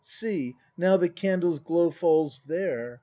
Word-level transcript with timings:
]See! 0.19 0.55
now 0.79 0.97
the 0.97 1.09
candle's 1.09 1.59
glow 1.59 1.91
falls— 1.91 2.41
there! 2.47 2.99